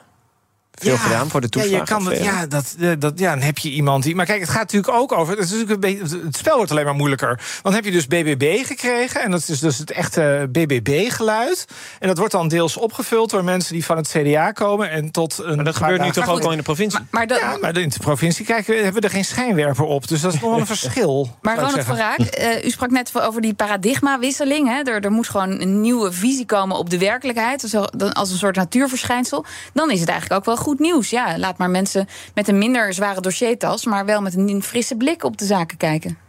Veel 0.73 0.91
ja, 0.91 0.97
gedaan 0.97 1.29
voor 1.29 1.41
de 1.41 1.47
ja, 1.49 1.63
je 1.63 1.83
kan 1.83 2.05
het, 2.05 2.23
ja, 2.23 2.45
dat, 2.47 2.75
dat, 2.99 3.19
ja, 3.19 3.29
dan 3.29 3.41
heb 3.41 3.57
je 3.57 3.69
iemand 3.69 4.03
die. 4.03 4.15
Maar 4.15 4.25
kijk, 4.25 4.39
het 4.39 4.49
gaat 4.49 4.61
natuurlijk 4.61 4.93
ook 4.93 5.11
over. 5.11 5.37
Het, 5.37 5.43
is 5.43 5.51
natuurlijk 5.51 5.83
een 5.83 5.99
beetje, 5.99 6.25
het 6.25 6.37
spel 6.37 6.55
wordt 6.55 6.71
alleen 6.71 6.85
maar 6.85 6.93
moeilijker. 6.93 7.39
Want 7.61 7.75
heb 7.75 7.85
je 7.85 7.91
dus 7.91 8.07
BBB 8.07 8.65
gekregen. 8.65 9.21
En 9.21 9.31
dat 9.31 9.47
is 9.47 9.59
dus 9.59 9.77
het 9.77 9.91
echte 9.91 10.49
BBB-geluid. 10.51 11.65
En 11.99 12.07
dat 12.07 12.17
wordt 12.17 12.33
dan 12.33 12.47
deels 12.47 12.77
opgevuld 12.77 13.29
door 13.29 13.43
mensen 13.43 13.73
die 13.73 13.85
van 13.85 13.97
het 13.97 14.07
CDA 14.07 14.51
komen. 14.51 14.89
En 14.89 15.11
tot 15.11 15.37
een 15.37 15.55
maar 15.55 15.65
dat 15.65 15.75
gebeurt 15.75 16.01
nu 16.01 16.11
toch 16.11 16.29
ook 16.29 16.43
al 16.43 16.51
in 16.51 16.57
de 16.57 16.63
provincie? 16.63 16.99
Maar, 16.99 17.07
maar 17.11 17.27
dat, 17.27 17.39
ja, 17.39 17.57
maar 17.61 17.77
in 17.77 17.89
de 17.89 17.99
provincie 17.99 18.45
kijken, 18.45 18.75
hebben 18.75 19.01
we 19.01 19.07
er 19.07 19.13
geen 19.13 19.25
schijnwerper 19.25 19.85
op. 19.85 20.07
Dus 20.07 20.21
dat 20.21 20.33
is 20.33 20.39
nog 20.39 20.49
wel 20.49 20.59
een 20.59 20.65
verschil. 20.77 21.37
Maar 21.41 21.55
Ronald 21.55 21.83
van 21.83 21.95
Raak, 21.95 22.19
uh, 22.19 22.65
u 22.65 22.69
sprak 22.69 22.89
net 22.89 23.21
over 23.21 23.41
die 23.41 23.53
paradigmawisseling. 23.53 24.67
Hè. 24.67 24.91
Er, 24.91 25.03
er 25.03 25.11
moet 25.11 25.29
gewoon 25.29 25.61
een 25.61 25.81
nieuwe 25.81 26.11
visie 26.11 26.45
komen 26.45 26.77
op 26.77 26.89
de 26.89 26.97
werkelijkheid. 26.97 27.75
Als 28.13 28.31
een 28.31 28.37
soort 28.37 28.55
natuurverschijnsel. 28.55 29.45
Dan 29.73 29.91
is 29.91 29.99
het 29.99 30.09
eigenlijk 30.09 30.39
ook 30.39 30.45
wel 30.45 30.62
goed 30.63 30.79
nieuws. 30.79 31.09
Ja, 31.09 31.37
laat 31.37 31.57
maar 31.57 31.69
mensen 31.69 32.07
met 32.33 32.47
een 32.47 32.57
minder 32.57 32.93
zware 32.93 33.21
dossiertas, 33.21 33.85
maar 33.85 34.05
wel 34.05 34.21
met 34.21 34.35
een 34.35 34.63
frisse 34.63 34.95
blik 34.95 35.23
op 35.23 35.37
de 35.37 35.45
zaken 35.45 35.77
kijken. 35.77 36.22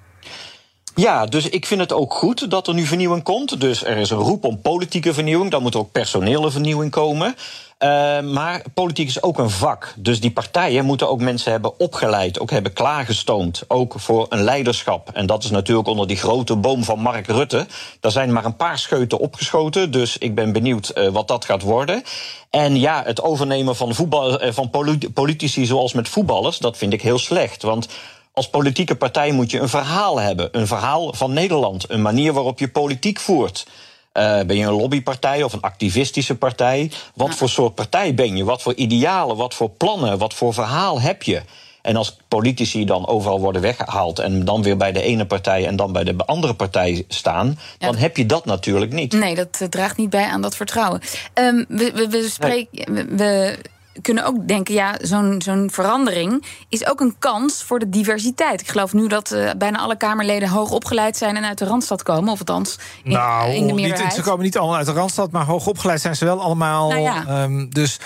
Ja, 0.95 1.27
dus 1.27 1.49
ik 1.49 1.67
vind 1.67 1.81
het 1.81 1.93
ook 1.93 2.15
goed 2.15 2.51
dat 2.51 2.69
er 2.69 2.75
nu 2.75 2.85
vernieuwing 2.85 3.23
komt. 3.23 3.61
Dus 3.61 3.85
er 3.85 3.97
is 3.97 4.11
een 4.11 4.19
roep 4.19 4.45
om 4.45 4.61
politieke 4.61 5.15
vernieuwing. 5.15 5.51
Dan 5.51 5.63
moet 5.63 5.75
er 5.75 5.81
ook 5.81 5.93
personele 5.93 6.51
vernieuwing 6.51 6.91
komen. 6.91 7.35
Uh, 7.79 8.21
maar 8.21 8.63
politiek 8.75 9.09
is 9.09 9.23
ook 9.23 9.39
een 9.39 9.51
vak. 9.51 9.95
Dus 9.97 10.21
die 10.21 10.31
partijen 10.31 10.85
moeten 10.85 11.09
ook 11.09 11.21
mensen 11.21 11.51
hebben 11.51 11.81
opgeleid, 11.81 12.39
ook 12.39 12.51
hebben 12.51 12.73
klaargestoomd. 12.73 13.65
Ook 13.69 13.95
voor 13.97 14.27
een 14.29 14.43
leiderschap. 14.43 15.11
En 15.13 15.27
dat 15.27 15.45
is 15.45 15.51
natuurlijk 15.51 15.89
onder 15.89 16.07
die 16.07 16.17
grote 16.17 16.57
boom 16.57 16.85
van 16.85 16.99
Mark 16.99 17.27
Rutte. 17.27 17.67
Daar 18.01 18.13
zijn 18.13 18.33
maar 18.33 18.45
een 18.45 18.57
paar 18.57 18.79
scheuten 18.79 19.19
opgeschoten. 19.19 19.91
Dus 19.91 20.19
ik 20.19 20.35
ben 20.35 20.53
benieuwd 20.53 20.93
uh, 20.95 21.09
wat 21.09 21.29
dat 21.29 21.45
gaat 21.45 21.63
worden. 21.63 22.03
En 22.51 22.81
ja, 22.81 23.03
het 23.05 23.23
overnemen 23.23 23.77
van, 23.77 23.95
voetbal, 23.95 24.45
uh, 24.45 24.53
van 24.53 24.71
politici 25.15 25.67
zoals 25.67 25.93
met 25.93 26.09
voetballers, 26.09 26.59
dat 26.59 26.77
vind 26.77 26.93
ik 26.93 27.03
heel 27.03 27.19
slecht. 27.19 27.63
Want 27.63 27.89
als 28.35 28.51
politieke 28.51 28.95
partij 28.95 29.33
moet 29.33 29.51
je 29.51 29.61
een 29.61 29.69
verhaal 29.69 30.21
hebben. 30.21 30.49
Een 30.53 30.67
verhaal 30.67 31.13
van 31.13 31.33
Nederland. 31.33 31.91
Een 31.91 32.03
manier 32.03 32.33
waarop 32.33 32.59
je 32.59 32.69
politiek 32.69 33.21
voert. 33.21 33.67
Uh, 33.67 34.41
ben 34.43 34.57
je 34.57 34.67
een 34.67 34.73
lobbypartij 34.73 35.43
of 35.43 35.53
een 35.53 35.61
activistische 35.61 36.35
partij? 36.35 36.91
Wat 37.15 37.29
ja. 37.29 37.35
voor 37.35 37.49
soort 37.49 37.75
partij 37.75 38.15
ben 38.15 38.37
je? 38.37 38.45
Wat 38.45 38.63
voor 38.63 38.75
idealen, 38.75 39.37
wat 39.37 39.55
voor 39.55 39.71
plannen, 39.71 40.19
wat 40.19 40.35
voor 40.35 40.55
verhaal 40.55 41.01
heb 41.01 41.23
je? 41.23 41.43
En 41.83 41.97
als 41.97 42.17
politici 42.29 42.85
dan 42.85 43.07
overal 43.07 43.41
worden 43.41 43.63
weggehaald 43.63 44.19
en 44.19 44.45
dan 44.45 44.63
weer 44.63 44.77
bij 44.77 44.93
de 44.93 45.03
ene 45.03 45.27
partij 45.27 45.67
en 45.67 45.77
dan 45.77 45.93
bij 45.93 46.05
de 46.05 46.17
andere 46.17 46.55
partij 46.55 47.05
staan, 47.09 47.59
ja, 47.79 47.87
dan 47.87 47.97
heb 47.97 48.17
je 48.17 48.27
dat 48.27 48.45
natuurlijk 48.45 48.93
niet. 48.93 49.13
Nee, 49.13 49.35
dat 49.35 49.59
uh, 49.63 49.69
draagt 49.69 49.97
niet 49.97 50.11
bij 50.11 50.25
aan 50.25 50.43
dat 50.43 50.57
vertrouwen. 50.57 51.01
Um, 51.35 51.65
we, 51.69 51.93
we, 51.95 52.09
we, 52.09 52.29
spreken. 52.31 52.93
Nee. 52.93 53.05
we 53.05 53.59
kunnen 54.03 54.25
ook 54.25 54.49
denken, 54.49 54.75
ja, 54.75 54.95
zo'n 55.01 55.43
zo'n 55.45 55.69
verandering 55.73 56.45
is 56.69 56.87
ook 56.87 57.01
een 57.01 57.17
kans 57.19 57.63
voor 57.63 57.79
de 57.79 57.89
diversiteit. 57.89 58.61
Ik 58.61 58.69
geloof 58.69 58.93
nu 58.93 59.09
dat 59.09 59.33
uh, 59.33 59.51
bijna 59.59 59.79
alle 59.79 59.97
Kamerleden 59.97 60.49
hoog 60.49 60.71
opgeleid 60.71 61.17
zijn 61.17 61.37
en 61.37 61.45
uit 61.45 61.59
de 61.59 61.65
Randstad 61.65 62.03
komen, 62.03 62.33
of 62.33 62.39
althans 62.39 62.79
in, 63.03 63.13
nou, 63.13 63.53
in 63.53 63.67
de 63.67 63.73
niet, 63.73 64.13
ze 64.13 64.23
komen 64.23 64.45
niet 64.45 64.59
allemaal 64.59 64.77
uit 64.77 64.87
de 64.87 64.93
Randstad, 64.93 65.31
maar 65.31 65.45
hoog 65.45 65.67
opgeleid 65.67 66.01
zijn 66.01 66.17
ze 66.17 66.25
wel 66.25 66.41
allemaal. 66.41 66.89
Nou 66.89 67.01
ja. 67.01 67.43
um, 67.43 67.69
dus. 67.71 67.99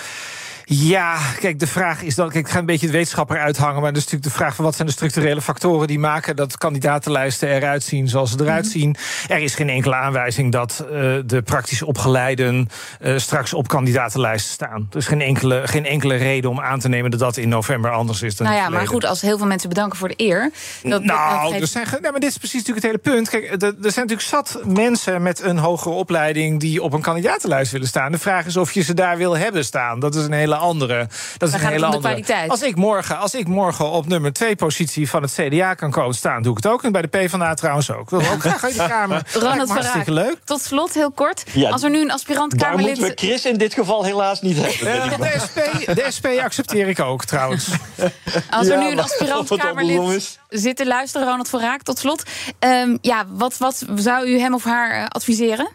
Ja, 0.71 1.17
kijk, 1.39 1.59
de 1.59 1.67
vraag 1.67 2.01
is 2.01 2.15
dan. 2.15 2.29
Kijk, 2.29 2.45
ik 2.45 2.51
ga 2.51 2.59
een 2.59 2.65
beetje 2.65 2.85
de 2.85 2.91
wetenschapper 2.91 3.39
uithangen. 3.39 3.81
Maar 3.81 3.93
dat 3.93 4.01
is 4.01 4.03
natuurlijk 4.03 4.31
de 4.31 4.37
vraag 4.37 4.55
van 4.55 4.65
wat 4.65 4.75
zijn 4.75 4.87
de 4.87 4.93
structurele 4.93 5.41
factoren 5.41 5.87
die 5.87 5.99
maken 5.99 6.35
dat 6.35 6.57
kandidatenlijsten 6.57 7.49
eruit 7.49 7.83
zien 7.83 8.07
zoals 8.07 8.31
ze 8.31 8.37
eruit 8.41 8.63
mm 8.63 8.67
zien. 8.69 8.95
Er 9.27 9.39
is 9.39 9.55
geen 9.55 9.69
enkele 9.69 9.95
aanwijzing 9.95 10.51
dat 10.51 10.83
uh, 10.83 10.89
de 11.25 11.41
praktisch 11.45 11.81
opgeleiden 11.81 12.69
uh, 13.01 13.17
straks 13.17 13.53
op 13.53 13.67
kandidatenlijsten 13.67 14.51
staan. 14.51 14.87
Er 14.91 14.97
is 14.97 15.07
geen 15.07 15.21
enkele, 15.21 15.61
geen 15.65 15.85
enkele 15.85 16.15
reden 16.15 16.49
om 16.49 16.59
aan 16.59 16.79
te 16.79 16.89
nemen 16.89 17.11
dat 17.11 17.19
dat 17.19 17.37
in 17.37 17.49
november 17.49 17.91
anders 17.91 18.21
is 18.21 18.35
dan. 18.35 18.47
Nou 18.47 18.59
ja, 18.59 18.69
maar 18.69 18.87
goed, 18.87 19.05
als 19.05 19.21
heel 19.21 19.37
veel 19.37 19.47
mensen 19.47 19.69
bedanken 19.69 19.97
voor 19.97 20.07
de 20.07 20.13
eer. 20.17 20.51
Dat, 20.83 21.03
nou, 21.03 21.41
dat 21.41 21.51
geeft... 21.51 21.61
er 21.61 21.67
zijn, 21.67 22.01
nee, 22.01 22.11
maar 22.11 22.19
dit 22.19 22.29
is 22.29 22.37
precies 22.37 22.65
natuurlijk 22.65 22.85
het 22.85 23.03
hele 23.03 23.15
punt. 23.15 23.29
Kijk, 23.29 23.43
er, 23.43 23.51
er 23.51 23.91
zijn 23.91 24.07
natuurlijk 24.07 24.21
zat 24.21 24.59
mensen 24.65 25.21
met 25.21 25.41
een 25.41 25.57
hogere 25.57 25.95
opleiding 25.95 26.59
die 26.59 26.81
op 26.81 26.93
een 26.93 27.01
kandidatenlijst 27.01 27.71
willen 27.71 27.87
staan. 27.87 28.11
De 28.11 28.19
vraag 28.19 28.45
is 28.45 28.57
of 28.57 28.71
je 28.71 28.81
ze 28.81 28.93
daar 28.93 29.17
wil 29.17 29.37
hebben 29.37 29.65
staan. 29.65 29.99
Dat 29.99 30.15
is 30.15 30.25
een 30.25 30.31
hele 30.31 30.57
andere. 30.59 31.07
Dat 31.37 31.49
is 31.49 31.55
een 31.55 31.67
hele 31.67 31.85
andere. 31.85 32.03
Kwaliteit. 32.03 32.49
Als 32.49 32.61
ik, 32.61 32.75
morgen, 32.75 33.17
als 33.17 33.33
ik 33.33 33.47
morgen 33.47 33.89
op 33.89 34.07
nummer 34.07 34.33
2 34.33 34.55
positie 34.55 35.09
van 35.09 35.21
het 35.21 35.33
CDA 35.33 35.73
kan 35.73 35.91
komen 35.91 36.15
staan, 36.15 36.41
doe 36.41 36.51
ik 36.51 36.63
het 36.63 36.71
ook. 36.71 36.83
En 36.83 36.91
bij 36.91 37.01
de 37.01 37.07
PvdA 37.07 37.53
trouwens 37.53 37.91
ook. 37.91 38.11
Ik 38.11 38.19
wil 38.19 38.31
ook 38.31 38.39
graag 38.39 38.63
uit 38.63 38.73
de 38.73 38.87
Kamer. 38.97 39.23
Ronald 39.33 39.69
hartstikke 39.69 40.11
leuk. 40.11 40.37
Tot 40.43 40.61
slot, 40.61 40.93
heel 40.93 41.11
kort. 41.11 41.43
Ja, 41.51 41.69
als 41.69 41.83
er 41.83 41.89
nu 41.89 42.01
een 42.01 42.11
aspirant 42.11 42.55
Kamerlid... 42.55 42.99
moeten 42.99 43.15
we 43.15 43.27
Chris 43.27 43.45
in 43.45 43.57
dit 43.57 43.73
geval 43.73 44.03
helaas 44.03 44.41
niet 44.41 44.57
hebben. 44.57 45.11
Uh, 45.11 45.17
de, 45.17 45.39
SP, 45.45 45.57
de 45.85 46.05
SP 46.15 46.25
accepteer 46.25 46.87
ik 46.87 46.99
ook, 46.99 47.25
trouwens. 47.25 47.67
Als 48.49 48.67
er 48.67 48.77
nu 48.77 48.91
een 48.91 48.99
aspirant 48.99 49.57
Kamerlid 49.57 50.39
zit 50.49 50.75
te 50.75 50.85
luisteren, 50.85 51.27
Ronald 51.27 51.49
van 51.49 51.59
Raak, 51.59 51.81
tot 51.81 51.99
slot. 51.99 52.23
Um, 52.59 52.97
ja, 53.01 53.25
wat, 53.27 53.57
wat 53.57 53.85
zou 53.95 54.27
u 54.27 54.39
hem 54.39 54.53
of 54.53 54.63
haar 54.63 54.99
uh, 54.99 55.05
adviseren? 55.07 55.69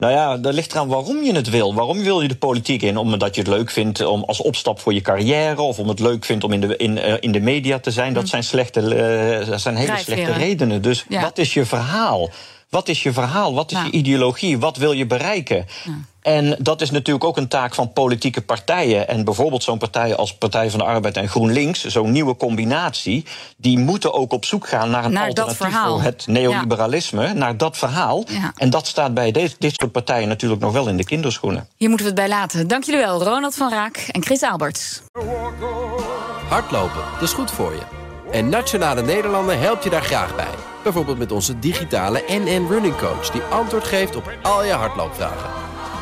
Nou 0.00 0.12
ja, 0.12 0.36
dat 0.36 0.54
ligt 0.54 0.72
eraan 0.72 0.88
waarom 0.88 1.22
je 1.22 1.34
het 1.34 1.50
wil. 1.50 1.74
Waarom 1.74 2.02
wil 2.02 2.20
je 2.20 2.28
de 2.28 2.36
politiek 2.36 2.82
in? 2.82 2.96
Omdat 2.96 3.34
je 3.34 3.40
het 3.40 3.50
leuk 3.50 3.70
vindt 3.70 4.04
om 4.04 4.24
als 4.24 4.40
opstap 4.40 4.80
voor 4.80 4.94
je 4.94 5.00
carrière... 5.00 5.60
of 5.60 5.78
om 5.78 5.88
het 5.88 6.00
leuk 6.00 6.24
vindt 6.24 6.44
om 6.44 6.52
in 6.52 6.60
de, 6.60 6.76
in, 6.76 6.96
uh, 6.96 7.14
in 7.20 7.32
de 7.32 7.40
media 7.40 7.78
te 7.78 7.90
zijn. 7.90 8.12
Dat 8.12 8.28
zijn, 8.28 8.44
slechte, 8.44 8.80
uh, 9.40 9.48
dat 9.48 9.60
zijn 9.60 9.76
hele 9.76 9.96
slechte 9.98 10.32
redenen. 10.32 10.82
Dus 10.82 11.04
ja. 11.08 11.20
wat 11.20 11.38
is 11.38 11.54
je 11.54 11.66
verhaal? 11.66 12.30
Wat 12.68 12.88
is 12.88 13.02
je 13.02 13.12
verhaal? 13.12 13.54
Wat 13.54 13.70
is 13.70 13.76
nou. 13.76 13.86
je 13.90 13.92
ideologie? 13.92 14.58
Wat 14.58 14.76
wil 14.76 14.92
je 14.92 15.06
bereiken? 15.06 15.66
En 16.22 16.56
dat 16.58 16.80
is 16.80 16.90
natuurlijk 16.90 17.24
ook 17.24 17.36
een 17.36 17.48
taak 17.48 17.74
van 17.74 17.92
politieke 17.92 18.40
partijen. 18.40 19.08
En 19.08 19.24
bijvoorbeeld 19.24 19.62
zo'n 19.62 19.78
partij 19.78 20.16
als 20.16 20.34
Partij 20.34 20.70
van 20.70 20.78
de 20.78 20.84
Arbeid 20.84 21.16
en 21.16 21.28
GroenLinks, 21.28 21.84
zo'n 21.84 22.10
nieuwe 22.10 22.36
combinatie, 22.36 23.24
die 23.56 23.78
moeten 23.78 24.12
ook 24.12 24.32
op 24.32 24.44
zoek 24.44 24.68
gaan 24.68 24.90
naar 24.90 25.04
een 25.04 25.12
naar 25.12 25.26
alternatief 25.26 25.76
voor 25.86 26.02
het 26.02 26.26
neoliberalisme, 26.26 27.22
ja. 27.22 27.32
naar 27.32 27.56
dat 27.56 27.76
verhaal. 27.76 28.24
Ja. 28.28 28.52
En 28.56 28.70
dat 28.70 28.86
staat 28.86 29.14
bij 29.14 29.30
dit, 29.30 29.56
dit 29.58 29.74
soort 29.74 29.92
partijen 29.92 30.28
natuurlijk 30.28 30.60
nog 30.60 30.72
wel 30.72 30.88
in 30.88 30.96
de 30.96 31.04
kinderschoenen. 31.04 31.68
Hier 31.76 31.88
moeten 31.88 32.06
we 32.06 32.12
het 32.12 32.20
bij 32.20 32.38
laten. 32.38 32.68
Dank 32.68 32.84
jullie 32.84 33.00
wel, 33.00 33.22
Ronald 33.22 33.54
van 33.54 33.70
Raak 33.70 33.96
en 34.10 34.22
Chris 34.22 34.42
Alberts. 34.42 35.02
Hardlopen, 36.48 37.02
dat 37.12 37.22
is 37.22 37.32
goed 37.32 37.50
voor 37.50 37.72
je. 37.72 37.82
En 38.32 38.48
Nationale 38.48 39.02
Nederlanden 39.02 39.60
helpt 39.60 39.84
je 39.84 39.90
daar 39.90 40.02
graag 40.02 40.36
bij. 40.36 40.54
Bijvoorbeeld 40.82 41.18
met 41.18 41.32
onze 41.32 41.58
digitale 41.58 42.24
NN 42.28 42.66
Running 42.68 42.96
Coach... 42.96 43.30
die 43.30 43.42
antwoord 43.42 43.84
geeft 43.84 44.16
op 44.16 44.32
al 44.42 44.64
je 44.64 44.72
hardloopvragen. 44.72 45.69